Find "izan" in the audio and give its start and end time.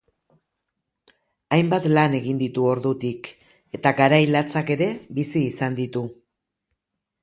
5.55-5.83